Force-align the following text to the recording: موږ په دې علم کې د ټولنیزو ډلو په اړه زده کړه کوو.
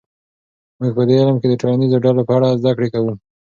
موږ 0.79 0.91
په 0.97 1.03
دې 1.07 1.15
علم 1.21 1.37
کې 1.41 1.47
د 1.49 1.53
ټولنیزو 1.61 2.03
ډلو 2.05 2.21
په 2.27 2.33
اړه 2.37 2.57
زده 2.59 2.71
کړه 2.77 2.87
کوو. 2.93 3.13